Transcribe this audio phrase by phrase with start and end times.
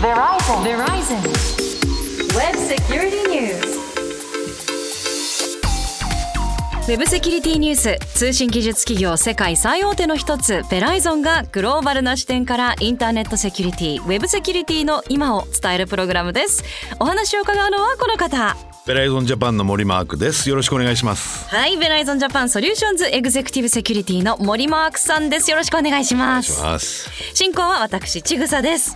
[0.00, 7.98] ウェブセキュリティニュース。
[8.16, 16.64] 通信技術企業世界最大手の一つベライゾンがグローバルな視点からインターネットセキュリティウェブセキュリティの今を伝えるプログラムです。
[16.98, 18.56] お話を伺うのはこの方。
[18.86, 20.48] ベライゾンジャパンの森マークです。
[20.48, 21.46] よろしくお願いします。
[21.54, 25.50] はいベライゾンジャパンソリューションズエグゼクティブセキュリティの森マークさんです。
[25.50, 26.62] よろしくお願いします。
[26.62, 27.10] ます。
[27.34, 28.94] 進行は私ちぐさです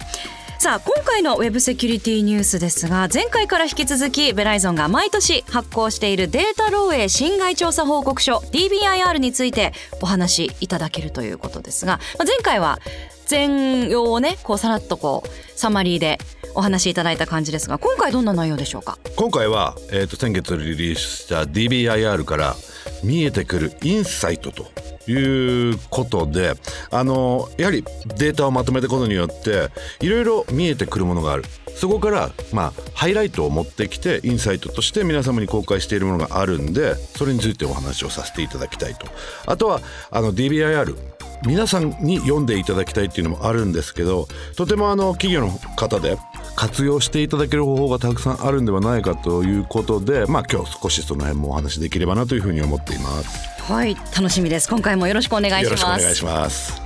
[0.58, 12.78] さあ今回のウェブセキュリティニュースですが前回から引き続きベライゾンが毎年発行しているデータ漏洩侵害調査報告書 DBIR についてお話しいただけるということですが、まあ、前回は
[13.26, 16.18] 全容をねこうさらっとこうサマリーで
[16.54, 18.98] お話しいただいた感じですが今回どんな内容でしょうか？
[19.16, 22.54] 今回は、えー、と先月リリースした DBIR から
[23.02, 24.66] 見えてくるインサイトと
[25.06, 26.54] いうことで
[26.90, 27.84] あのやはり
[28.16, 31.44] データをまとめたことによっていろいろ見えてくるものがある。
[31.74, 39.08] そこから、まあ、ハイライトを持ってきてインサイトとして皆様に公開しているものがあるんでそれについてお話をさせていただきたいと。
[39.46, 39.80] あとは
[40.12, 40.96] あの DBIR
[41.44, 46.16] 皆さんに読んでいただきたいっていうのもあるんですけどとてもあの企業の方で
[46.56, 53.72] 活用していただける方法がたくさんあるんではないかということでまあ今日少しその辺もお話しできればなというふうに思っています。
[53.72, 56.82] はい楽しみです今回もよろしくお願いしよろしくおます願いします。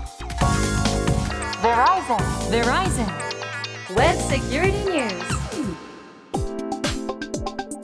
[1.60, 2.16] Verizon.
[2.50, 3.06] Verizon.
[3.96, 5.27] Web Security News.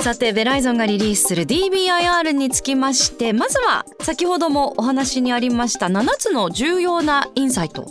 [0.05, 7.86] さてベライゾンがリリースする DBIR につきましてまずは先ほどもお話にありました7つの重要なインサイト。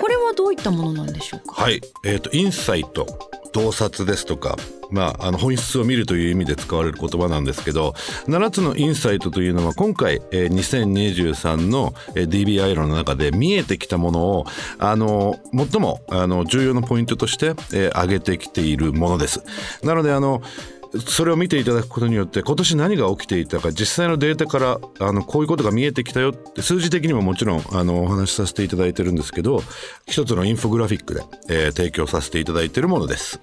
[0.00, 1.62] これはどういったものなんでしょうか？
[1.62, 3.06] はい、えー、とインサイト
[3.52, 4.56] 洞察ですとか、
[4.90, 7.90] まあ、あの本質を見るという意味で使われる言葉なんですけど
[8.26, 14.46] 7つのインサイトというのは今回、えー2023の、DBIR の中で見えてきたものを
[14.80, 19.44] あの最もあの重要なポイントとして、えー挙げてきているものです。
[19.84, 20.42] なのであの
[21.00, 29.62] それを見ていただくことによって今年何が起きていたか実際のデータからあのこういうことが見えてきたよって数字的にももちろんあのお話しさせていただいてるんですけど
[30.06, 33.40] 一つのインフォグラフィックで、えー提供させていただいてるものです。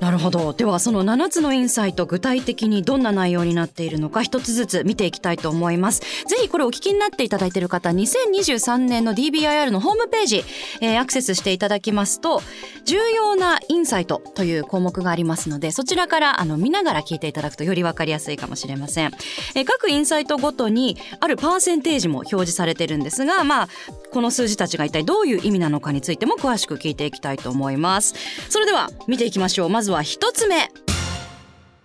[0.00, 0.52] なるほど。
[0.52, 6.00] ではその7つのインサイト具体的にどんな内容になっているのか一つずつ見ていきたいと思います。
[6.00, 10.44] ぜひこれお聞きになっていただいている方2023年の DBIR のホームページ、
[10.80, 12.42] えーアクセスしていただきますと
[12.84, 19.12] 重要なインサイトという項目がありますのでそちらからあの見ながら聞いていただくとより分かりやすいかもしれません、
[19.54, 23.68] えー各インサイトごとにあるパーセンテージも表示されてるんですがまあ
[24.12, 28.14] この数字たちが一体どういう意味なのかについても詳しく聞いていきたいと思います。
[28.50, 29.68] それでは見ていきましょう。
[29.70, 30.70] まずは一つ目。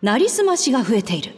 [0.02, 1.34] なりすましが増えている。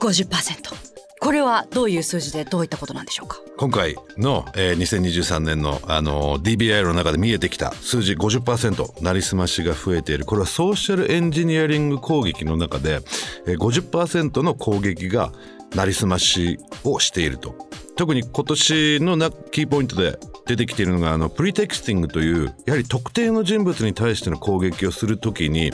[0.00, 0.74] 50%
[1.20, 3.38] これはどういう数字でどういったことなんでしょうか？
[3.56, 10.24] 今回の、えー2023年の、あの DBI の中で見えてきた数字50%なりすましが増えている。
[10.24, 13.00] これはソーシャルエンジニアリング攻撃の中で、
[13.46, 15.32] えー50%の攻撃が
[15.76, 17.54] なりすましをしていると。
[17.94, 25.72] 特に今年のなキーポイントで出てきているのがあのプリテクスティングというやはり特定の人物に対しての攻撃をするときに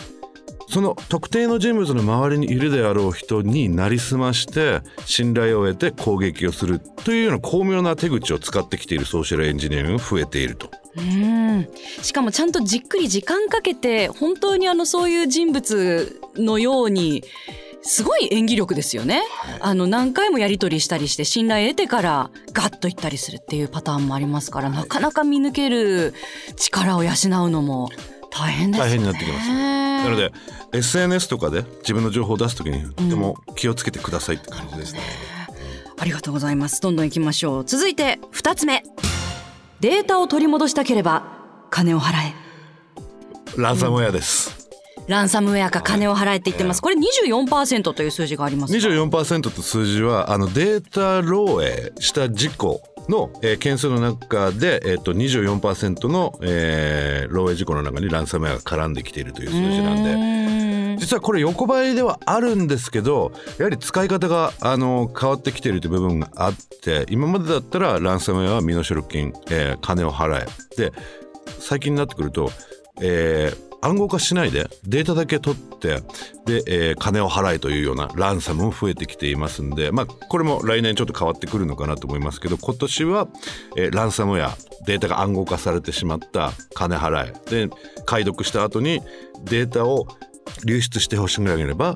[0.68, 10.70] その特定の人物の周りにいるであろう人になりすまして信頼を得て攻撃をするというような巧妙な手口を使ってきているソーシャルエンジニアが増えていると。
[10.96, 11.68] うん
[12.02, 17.22] しかもちゃんとじっくり時間かけて本当にあのそういう人物のように
[17.82, 19.22] すごい演技力ですよね。
[19.60, 26.14] あの何回もやり取りしたりして信頼得てからガッといったりするっていうパターンもありますからなかなか見抜ける
[26.56, 27.14] 力を養う
[27.50, 27.88] のも
[28.30, 28.90] 大変ですよね。
[28.90, 30.32] 大変になってきますなので
[30.72, 35.00] SNS とかで自分の情報を出すときにとても気をつけてくださいって感じですね。
[36.00, 36.80] ありがとうございます。
[36.80, 37.64] どんどん行きましょう。
[37.64, 38.82] 続いて二つ目。
[39.80, 41.24] データを取り戻したければ
[41.70, 42.34] 金を払え。
[43.56, 44.57] ランサムウェアです。
[45.08, 46.82] ランサムウェアか金を払えって言ってます。
[46.82, 48.78] これ24%という数字がありますが。
[48.78, 60.12] 24%と数字はあのデータ漏洩した事故の、えー件数の中で、えー、と24%の、えー漏洩事故の中にランサムウェアが絡んできているという数字なんで。
[60.12, 60.96] で。
[60.98, 70.46] 実はこれ横ばいではあるんですけどやはり使い方があの変わってきているという部分があって今までだったらランサムウェアは身代金、えー金を払え
[70.76, 70.92] で
[71.60, 72.50] 最近になってくると、
[73.00, 76.00] えー暗号化しないでデータだけ取って
[76.46, 83.28] で、えー金を払えというようなランサムも増えてきていますんで、まあ、これも来年ちょっと変わってくるのかなと思いますけど今年は、
[83.76, 89.00] えーランサムウェアデータが暗号化されてしまった金払えで解読した後に
[89.44, 90.06] データを
[90.64, 91.94] 流出してほしくなければ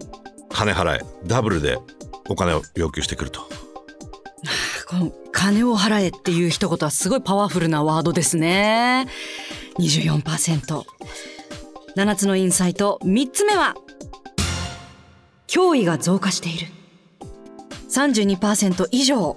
[0.50, 1.78] 金払えダブルで
[2.28, 3.40] お金を要求してくると
[4.88, 9.08] この金を払えっていう一言はすごいパワフルなワードですね。
[9.78, 10.84] 24%。
[11.96, 13.74] 7つのインサイト3つ目は
[15.46, 16.66] 脅威が増加している。
[17.90, 19.36] 32%以上。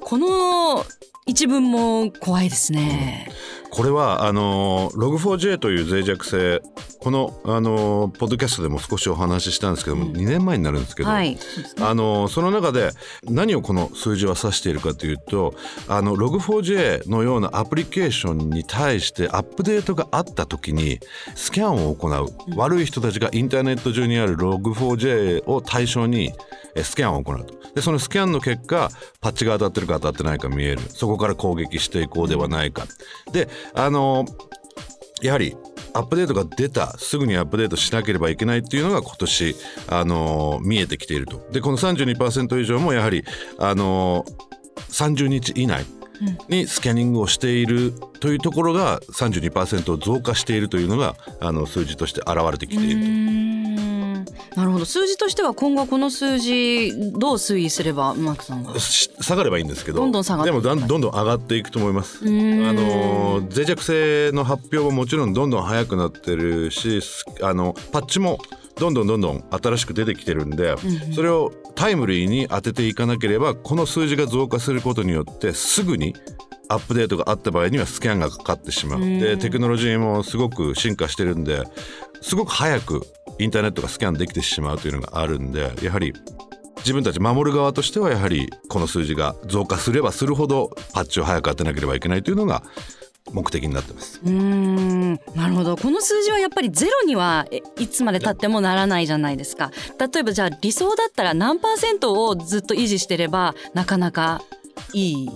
[0.00, 0.84] この
[1.26, 3.30] 一文も怖いですね、
[3.70, 6.62] これはあの Log4j という脆弱性
[7.00, 11.38] このあのポッドキャストでも少しお話ししたんですけども、2年前になるんですけど、はい。
[11.80, 12.90] あのその中で
[13.24, 15.54] 何をこの数字は指しているかというと
[15.86, 20.98] あの Log4j のようなアプリケーションに対してアップデートがあった時に
[21.34, 22.26] スキャンを行う、
[22.56, 26.32] 悪い人たちがインターネット上にある Log4j を対象に
[26.74, 27.54] えスキャンを行うと。
[27.74, 30.80] でそのスキャンの結果パッチが当たってるか当たってないか見える。
[30.88, 32.86] そこから攻撃していこうではないか。
[33.32, 34.24] であの
[35.22, 35.56] やはり
[35.94, 39.56] アップデートが出たすぐにアップデートしなければいけないっていうのが今年、
[39.88, 43.24] あの見えてきているとでこの32%以上もやはり、
[43.58, 44.24] あの
[44.90, 45.84] 30日以内
[46.48, 53.87] にスキャニングをしているというところが32%増加しているというのがあの数字として現れてきていると。
[54.56, 54.84] なるほど。
[54.84, 62.18] 数字としては今後この数字どう推移すればマークさんはし下がればいいんですけどどんどん下がってでもどんどん上がっていくと思います。
[62.24, 68.38] あの脆弱性の発表ももちろんどんどん早くなってるしすあのパッチも
[68.76, 70.76] どんどんどんどん新しく出てきてるんで、
[71.12, 76.14] それをタイムリーに当てていかなければこの数字が増加することによってすぐに
[76.68, 79.00] アップデートがあった場合にはスキャンがかかってしまう。
[79.00, 81.64] でテクノロジーもすごく進化してるんで
[82.20, 83.02] すごく早く
[83.38, 86.12] インターネットがスキャンできてしまうというのがあるんでやはり
[86.78, 92.62] 自分たち守る側としてはやはりこの数字が増加すればするほどパッチを早く当てなければいけないというのが
[93.32, 94.20] 目的になってます。
[94.24, 95.76] うーんなるほど。
[95.76, 99.70] この数字はやっぱりゼロにはえいつまで経ってもならないじゃないですか？
[99.98, 104.40] 例えばじゃあ理想だったら何パーセントをずっと維持してればなかなか
[104.94, 105.30] いい。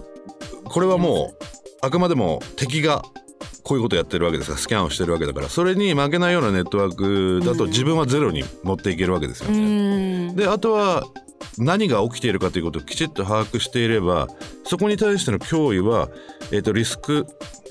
[0.64, 1.44] これはもう
[1.82, 3.02] あくまでも敵が
[3.62, 4.54] こういうことやってるわけですか。
[4.54, 5.48] らスキャンをしてるわけだから。
[5.48, 9.50] それに負けないようなネットワークだと自分はゼロに持っていけるわけですよ。
[9.50, 10.32] うね。
[10.34, 11.04] であとは
[11.58, 14.28] 何が起きているかということをきちっと把握していれば
[14.64, 16.08] そこに対しての脅威は、
[16.50, 17.26] えー、とリスク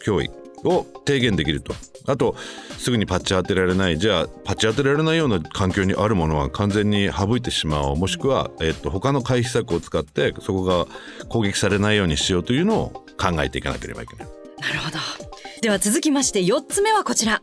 [0.05, 0.29] 脅威
[0.63, 1.73] を低減できると。
[2.07, 2.35] あと
[2.77, 3.97] すぐにパッチ当てられない。
[3.99, 7.95] じゃあパッチ当てられないような環境にあるものは完全に省いてしまおう。
[7.95, 10.87] もしくは、えー、と他の回避策を使ってそこが
[11.29, 12.89] 攻撃されないようにしようというのを
[13.19, 14.27] 考えていかなければいけない。
[14.59, 15.30] なるほど
[15.61, 17.39] では続きまして4つ目はこちら。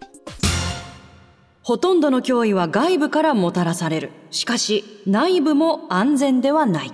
[1.63, 4.11] ほとんどの脅威は外部からもたらされる。
[4.33, 6.93] しかし内部も安全ではない。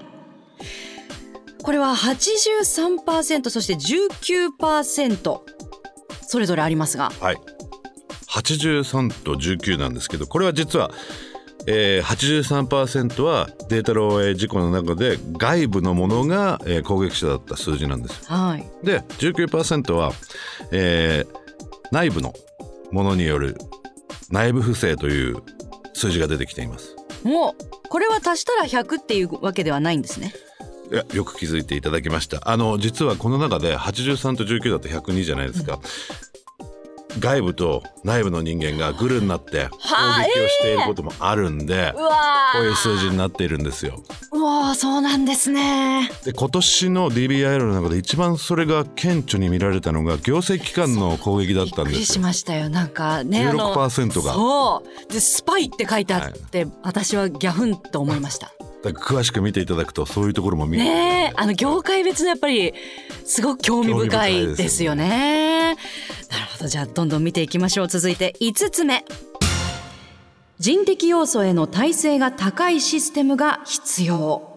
[1.63, 5.41] これは83%そして19%
[6.27, 7.11] それぞれありますが。
[7.19, 7.37] はい、
[8.29, 10.91] 83と19なんですけどこれは実は、
[11.67, 18.31] えー、83%はデータ漏洩事故の中で外部のものが、えー攻撃者だった数字なんです。
[18.31, 18.87] はい。
[18.87, 20.13] で19%は、
[20.73, 21.45] えー
[21.91, 22.35] 内部の
[22.91, 23.57] ものによる
[24.31, 25.37] 内部不正という
[25.93, 26.97] 数字が出てきています。
[27.23, 30.35] もうこれは足したら100っていうわけではないんですね。
[30.91, 32.51] いやよく気づいていただきました。
[32.51, 35.79] あの実はこの中で83と19だと102じゃないですか、
[37.19, 39.77] 外部と内部の人間がグルになって攻
[40.23, 42.01] 撃をしていることもあるんで、こ
[42.61, 44.03] ういう数字になっているんですよ。
[44.33, 46.11] うわーそうなんですね。
[46.25, 52.69] で今年の DBIR の中で一番それが顕著に見られたのが行政機関の攻撃だったんびっくりしましたよ。
[52.69, 54.33] なんかねあの16%が。
[54.35, 58.53] そうでスパイって書いてあって、私はギャフンと思いました。
[58.93, 62.75] 詳しく見ていただくとそういうところも見えてねえあの業界別のやっぱり
[63.25, 65.77] すごく興味深いですよね。
[66.65, 67.89] なるほどじゃあどんどん見ていきましょう。
[67.89, 69.05] 続いて5つ目。
[70.59, 74.51] 人的要素への耐性が高いシステムが必要。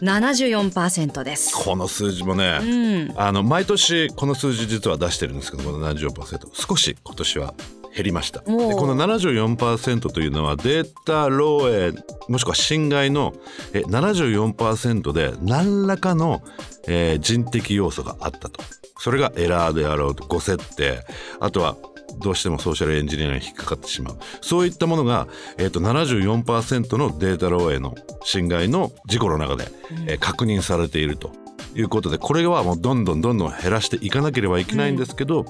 [0.00, 1.54] 74%です。
[1.54, 7.54] この数字もね、うん、あの毎年この数字実は出してるんですけどこの74%少し今年は
[7.94, 8.40] 減りました。
[8.40, 13.34] この74%というのはデータ漏洩もしくは侵害の
[13.74, 16.42] え74%で何らかの、
[16.88, 18.62] えー人的要素があったと
[19.02, 21.04] それがエラーであろうと誤設定。
[21.40, 21.76] あとは
[22.20, 24.18] どうしてもソーシャルエンジニアに引っかかってしまう。
[24.40, 25.26] そういったものが、
[25.58, 29.64] えー、と74%のデータ漏洩の侵害の事故の中で、
[30.06, 31.32] えー確認されていると。
[31.74, 35.46] いうことでこれはもうどんどんどんどん減らしていかなければいけないんですけど、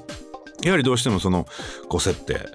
[0.63, 1.47] やはりどうしてもその
[1.89, 2.47] 誤設定、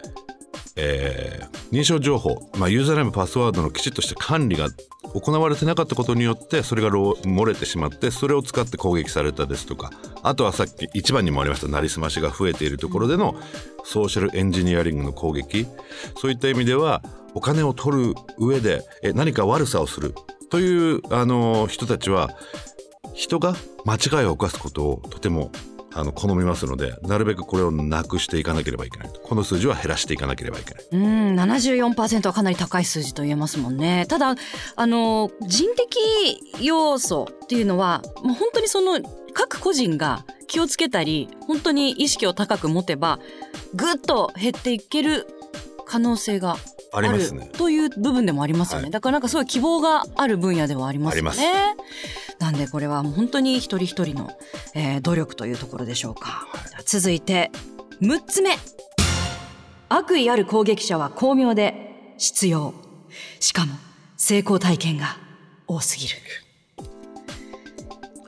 [0.78, 4.70] えー認証情報、まあ、ユーザーネームパスワードのきちっとした管理が
[5.14, 9.92] 行われてなかったことによってそれが漏れてしまってそれを使って攻撃されたですとか
[10.24, 13.36] あとはさっき一番にもありましたなりすましが増えているところでの
[13.84, 15.66] ソーシャルエンジニアリングの攻撃。
[16.18, 17.02] そういった意味では
[17.34, 20.14] お金を取る上でえ何か悪さをする。
[20.50, 22.30] というあの人たちは
[23.14, 23.56] 人が
[23.86, 25.52] 間違いを犯すことをとても
[25.94, 29.10] あの好みますのでなるべくこれをなくしていかなければいけない。
[29.24, 30.84] この数字は減らしていかなければいけない。
[30.92, 34.06] うん74%はかなり高い数字と言えますもんね。
[34.08, 34.36] ただ
[34.76, 35.98] あの人的
[36.62, 39.00] 要素っていうのはもう本当にその
[39.34, 43.20] 各個人が気をつけたり本当に意識を高く持てば
[43.76, 45.28] ぐっと減っていける
[45.86, 46.58] 可能性が
[46.92, 47.50] ああるりますね。
[47.54, 48.92] という部分でもありますよね、はい。
[48.92, 51.30] だからなんかすごい希望がある分野ではありますよね。
[51.32, 54.30] ありなんでこれはもう本当に一人一人の、
[54.76, 56.46] えー努力というところでしょうか、
[56.86, 57.52] 続いて
[58.02, 58.52] 6つ目。
[59.90, 62.74] 悪意ある攻撃者は巧妙で必要
[63.40, 63.74] しかも
[64.18, 65.18] 成功体験が
[65.66, 66.16] 多すぎる。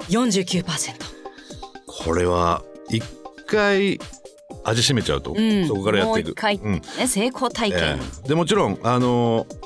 [0.10, 0.63] 49%
[1.86, 3.04] これは一
[3.46, 4.00] 回
[4.63, 6.28] 味しめちゃうと、うんそこからやっていく。
[6.28, 6.82] もう一回、うん。
[6.98, 9.59] ね、成功体験、ええでもちろんあのー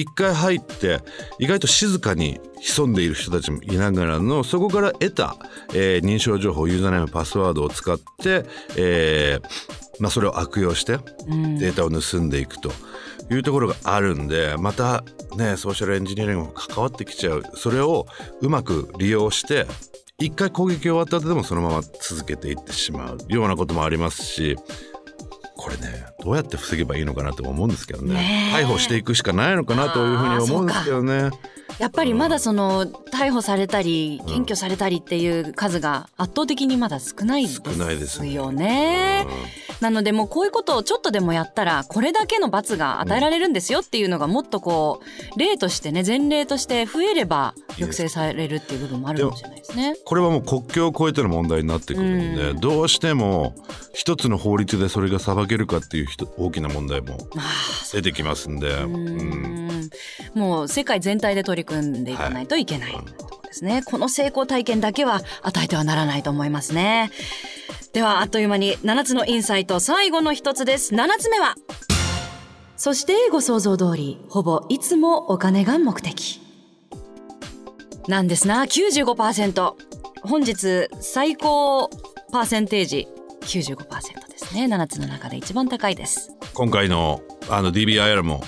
[0.00, 1.00] 一回入って
[1.40, 5.36] 意外と静かに潜んでいる人たちもいながらのそこから得た、
[5.74, 8.44] えー認証情報ユーザーネームパスワードを使って、
[8.76, 11.58] えーまあ、それを悪用してうん。
[11.58, 12.70] データを盗んでいくと
[13.30, 15.02] いうところがあるんでまた
[15.36, 17.42] ねソーシャルエンジニアリングも関わってきちゃう。
[17.54, 18.06] それを
[18.40, 19.66] うまく利用して
[20.20, 23.18] 一回攻撃終わった後でもそのまま続けていってしまう。
[23.28, 24.56] ようなこともありますし
[25.58, 28.14] これねどうやって防げばいいのかなと思うんですけどね。
[28.14, 28.62] ねえ。
[28.62, 31.30] 逮捕していくしかないのかなというふうに思うんですけどね。
[31.80, 38.32] やっぱりまだその逮捕されたり検挙されたりっていう数が圧倒的にまだ少ないです少ないですね。
[38.32, 39.26] よね。
[39.80, 45.00] なのでもうこういうことをちょっとでもやったらこれだけの罰が与えられるんですよっていうのがもっとこ
[45.36, 49.94] う例としてね前例として増えれば抑制されるっていう部分もあるかもしれないですね。
[50.04, 52.60] これはもう国境を越えての問題になってくるんで、うん。
[52.60, 53.54] どうしても
[53.94, 56.06] 一つの法律でそれが裁けるかっていう
[56.36, 57.40] 大きな問題もあ
[57.92, 59.68] 出てきますんで、ーううん。
[59.80, 59.90] ん。
[60.34, 63.04] もう世界全体で取り組んでいかないといけない、はい
[63.48, 63.82] ですね。
[63.84, 67.10] この成功体験だけは与えてはならないと思いますね。
[67.92, 70.94] ではあっという間に7つのインサイト最後の一つです。
[70.94, 71.56] 7つ目は
[72.78, 76.40] そしてご想像通りほぼいつもお金が目的
[78.06, 79.74] なんですな95%
[80.22, 81.90] 本日最高
[82.30, 83.08] パーセンテージ
[83.40, 88.42] 95%ですね7つの中で一番高いです今回のあの DBIR も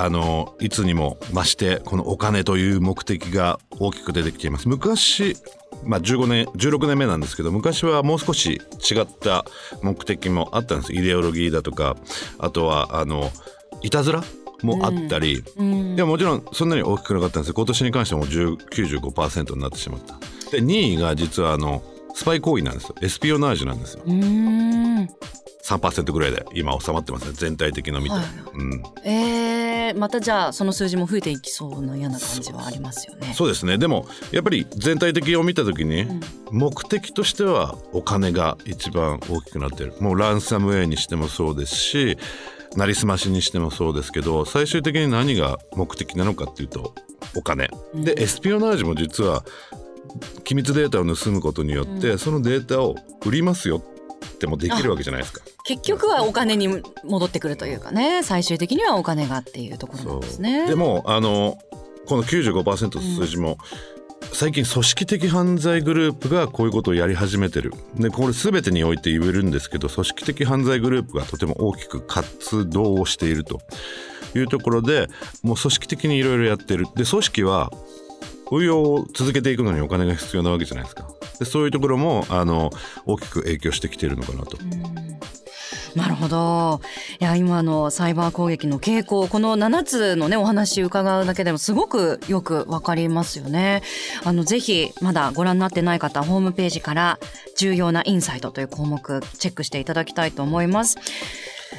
[0.00, 4.68] あのいつにも増してこのお金という目的が大きく出てきています。
[4.68, 5.36] 昔
[5.84, 9.44] まあ15年16年目なんですけど昔はもう少し違った
[9.82, 10.92] 目的もあったんです。
[10.92, 11.96] イデオロギーだとか
[12.38, 13.30] あとはあの
[13.82, 14.22] いたずら
[14.62, 15.96] もあったり、うん。
[15.96, 18.56] でももちろんそんなに大きくなかったんです今年に関してはもう10
[19.00, 20.14] 95%になってしまった。
[20.50, 21.82] で2位が実はあの
[22.14, 22.94] スパイ行為なんですよ。
[23.02, 24.02] エスピオナージュなんですよ
[25.68, 27.32] 3%ぐらいで今収まってますね。
[27.34, 28.24] 全体的の見て、はい。
[28.54, 33.34] うん、えー、またじゃあその数字も増えていきそうな嫌な感じはありますよね。
[33.34, 33.76] そうですね。
[33.76, 36.20] でもやっぱり全体的を見た時に、ん。
[36.50, 39.94] 目的としてはお金が一番大きくなってる。
[40.00, 42.16] もうランサムウェイにしてもそうですし
[42.76, 46.94] なりすましにしてもそうですけど最終的に何が目的なのかっていうと
[47.36, 49.44] お金、でエスピオナージュも実は
[50.44, 52.96] 機密データを盗むことによって、そのデータを
[53.26, 53.82] 売りますよ
[54.38, 55.42] ってもできるわけじゃないですか。
[55.64, 56.68] 結局はお金に
[57.04, 60.66] 戻ってくるというかね最終的にはお金がっていうところなんですね。
[60.66, 61.58] でもあの
[62.06, 63.58] この95%の数字も、
[64.32, 73.60] 最近組織的犯罪グループがこういうことをやり始めてるでこれ全てにおいて言えるんですけど組織的犯罪グループがとても大きく活動をしていると
[74.34, 75.06] いうところで
[75.42, 77.70] もう組織的にいろいろやってるで組織は
[78.50, 81.08] 運用を続けていくのにお金が必要なわけじゃないですか。
[81.38, 82.70] でそういうところもあの
[83.06, 84.58] 大きく影響してきているのかなと。
[85.94, 86.80] なるほど。
[87.20, 93.82] いや今のサイバー攻撃の傾向この7つのねお話伺うだけでもすごくよくわかりますよね。
[94.24, 97.18] あのぜひまだご覧になってない方ホームページから
[97.56, 100.98] 重要なインサイトという項目チェックしていただきたいと思います。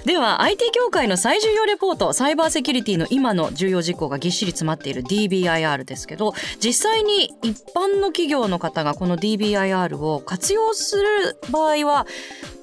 [0.05, 12.07] では IT 協会の最重要レポートサイバーセキュリティの今の重要事項がぎっしり詰まっている DBIR ですけど実際に一般の企業の方がこの DBIR を活用する場合は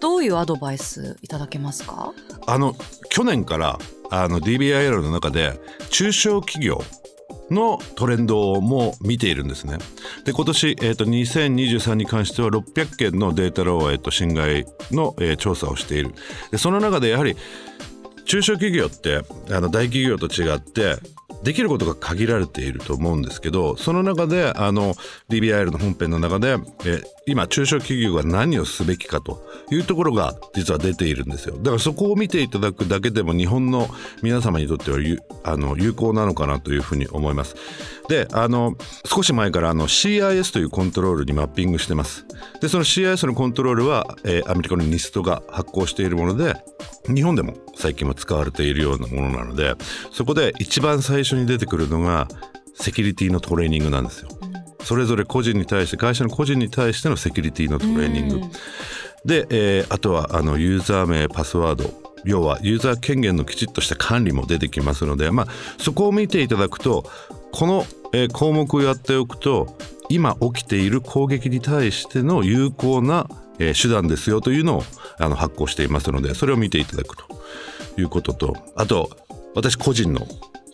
[0.00, 2.12] どういうアドバイスいただけますか？
[2.47, 2.75] あの
[3.11, 3.78] 去年から
[4.11, 5.59] あの DBIR の中で
[5.90, 6.83] 中小企業
[7.50, 9.79] のトレンドも見ているんですね。
[10.25, 16.15] で今年、えー、と2023に関しては600件のデータ漏洩と侵害の、えー調査をしている。
[16.50, 17.37] でその中でやはり
[18.25, 20.97] 中小企業ってあの大企業と違って
[21.43, 24.95] できることが限られていると思うんですけどその中であの
[25.28, 31.57] DBIL の本編の中で、え今中小企業が何をすべきかというところが実は出ているんですよ。
[31.57, 33.88] だからそこを見ていただくだけでも日本の
[34.23, 34.99] 皆様にとっては
[35.43, 37.57] あの有効なのかなというふうに思います。
[38.09, 42.25] であの少し前からあの CIS というコントロールにマッピングしてます。
[42.61, 46.55] でその CIS のコントロールは、えーアメリカの NIST が発行しているもので
[47.13, 49.75] 日本でも最近も使われているようなものなので
[50.13, 52.29] そこで一番最初に出てくるのが
[52.75, 54.29] セキュリティのトレーニングなんですよ。
[54.85, 58.41] それぞれ個人に対して会社の個人に対してのセキュリティのトレーニング。
[59.25, 65.47] で、えーあとはあのユーザー名パスワード要はユーザー権限のきちっとした管理も出てきますので、まあ、
[65.79, 67.09] そこを見ていただくと
[67.57, 69.79] この、えー項目をやっておくと
[70.11, 74.83] 今起きている攻撃に対しての有効な、えー手段ですよというのを
[75.19, 77.25] あの発行していますのでそれを見ていただくと
[77.99, 79.09] いうこととあと
[79.55, 80.27] 私個人の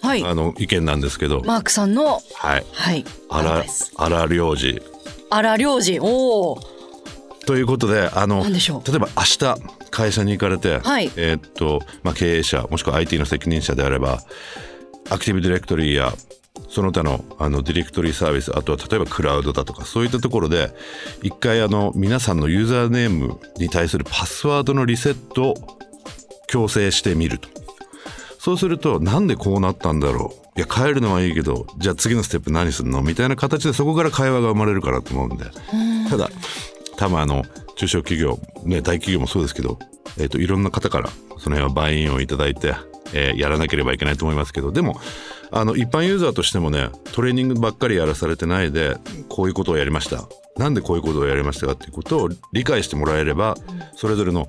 [0.02, 0.24] はい。
[0.24, 3.04] あの意見なんですけど、マークさんのはい、はい。
[3.30, 4.82] アドバ荒イス荒領事
[5.30, 6.60] 荒領事おお
[7.46, 9.56] ということであの例えば明日
[9.90, 11.12] 会社に行かれて、はい。
[11.14, 14.22] えーっとまあ、経営者もしくは IT の責任者であれば
[15.08, 16.12] アクティブディレクトリや
[16.72, 20.74] その他のあのディレクトリサービスあとは例えばクラウドだとかそういったところで
[21.22, 25.54] 一回あの皆さんのユーザーネームに対するパスワードのリセットを
[26.48, 27.48] 強制してみると。
[28.38, 30.58] そうするとなんでこうなったんだろう。
[30.58, 35.44] いや変えるのはいいけどじゃあ次のステップ何するのみたいな形でそこから会話が生まれるかなと思うんで。
[36.08, 36.30] ただ
[36.96, 37.44] 多分あの
[37.76, 39.78] 中小企業、ね、大企業もそうですけど、
[40.18, 42.74] えー、といろんな方からその辺はバインをいただいて、
[43.12, 44.98] えーやらなければいけないと思いますけどでも
[45.52, 48.96] あの一般ユーザーとしてもねトレーニングばっかりやらされてないで
[49.28, 50.24] こういうことをやりました。
[50.56, 53.54] なんでこういうことをやりましたかっていうことを理解してもらえれば
[53.94, 54.48] それぞれの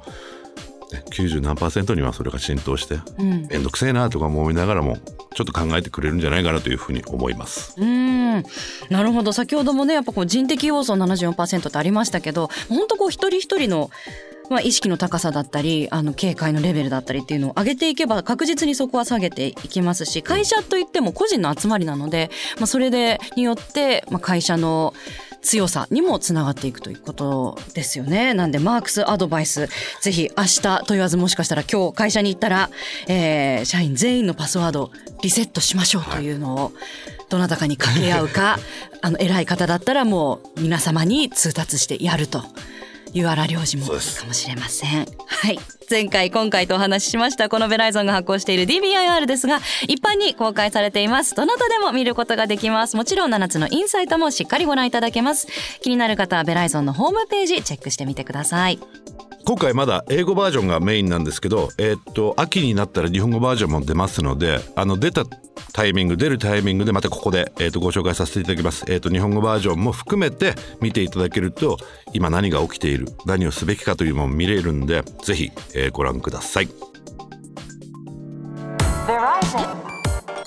[0.91, 3.47] ね90何パーセントにはそれが浸透してうん。
[3.47, 4.97] めんどくせえなとか思いながらも
[5.33, 7.73] ちょっと考えてくれるんじゃないかなというふうに思います。
[7.77, 7.85] うー
[8.39, 8.43] ん。
[8.89, 9.31] なるほど。
[9.31, 13.89] 先ほどもねやっぱこう人的要素74%ってありましたけど本当こう一人一人の
[14.49, 24.93] まあ、意識の高さだったりあの警戒のレベルだったりっていうのを上げていけば確実にそこは下げていきますし会社といっても個人の集まりなので、まあ、それでによって、まあ、会社の
[25.43, 28.33] 強さにもつながっていくということですよね。
[28.33, 29.67] なんでマークスアドバイス
[30.01, 32.69] ぜひ明日と言わずもしかしたら今日会社に行ったら、
[33.07, 36.71] えー社員全員のパスワードをリセットしましょうというのを
[37.29, 38.59] どなたかに掛け合うか
[39.01, 42.43] あの偉い方だったらもう皆様に通達してやると。
[43.13, 43.99] いう荒領事もかも
[44.33, 45.05] しれません。
[45.27, 45.59] はい。
[45.89, 51.35] 前回今回とお話ししましたこのベライゾンが発行している DBIR ですが一般に公開されています。
[51.35, 52.95] どなたでも見ることができます。
[52.95, 55.47] もちろん7つのインサイトもしっかりご覧いただけます。
[55.81, 58.79] 気になる方はベライゾンのホームページチェックしてみてください
[59.45, 65.25] 今回まだ英語バージョンがメインなんですけど、えーっと秋になったら日本語バージョンも出ますのであの出た
[65.73, 71.77] タイミング出るタイミングでまたここで、えーっとご紹介させていただきます、えーっと日本語バージョンも含めて見ていただけると
[72.13, 76.69] 今何が起きている何をすべきかというのも見れるんでぜひ、えーご覧ください。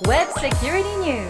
[0.06, 1.26] Web Security News.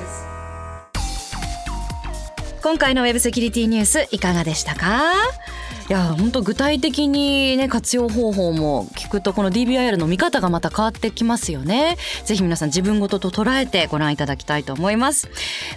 [2.62, 5.12] 今回のウェブセキュリティニュースいかがでしたか？
[5.88, 11.96] いや本当具体的にね活用方法も聞くとこの DBIR の見方がまた変わってきますよね。
[12.24, 15.28] ぜひ皆さん自分ごとと捉えてご覧いただきたいと思います。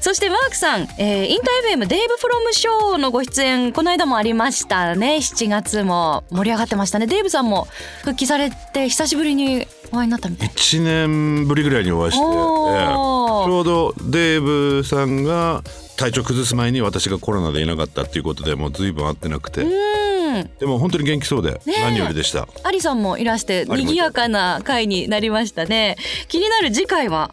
[0.01, 5.17] そしてマークさん、えーインター FM デーブフロムショーのご出演この間もありましたね。
[5.17, 7.05] 7月も盛り上がってましたね。
[7.05, 7.67] デーブさんも
[7.99, 10.49] 復帰されて久しぶりにお会いになったみたい。
[10.49, 13.43] 1年ぶりぐらいにお会いして、えおー。
[13.43, 15.63] ーちょうどデーブさんが
[15.97, 19.63] 体調崩す前に私がコロナでいなかったっていうことでもう随分会ってなくて。
[19.63, 20.49] うん。
[20.59, 22.47] でも本当に元気そうで何よりでした。
[22.63, 25.97] アリさんもいらして賑やかな回になりましたね。
[26.27, 27.31] 気になる次回は？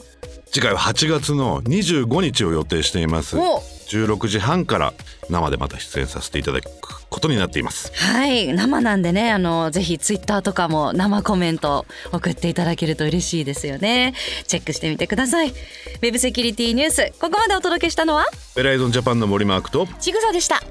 [0.50, 3.36] 次回は8月の25日を予定しています。
[3.36, 4.94] お16時半から
[5.30, 6.68] 生でまた出演させていただく
[7.08, 7.92] ことになっています。
[7.94, 14.14] はい生なんでねあのぜひツイッターとかも生コメント送っていただけると嬉しいですよね。
[14.46, 15.48] チェックしてみてください。
[15.48, 18.26] ウェブセキュリティニュースここまでお届けしたのは？
[18.54, 20.62] ベライゾンジャパンの森マークとちぐさでした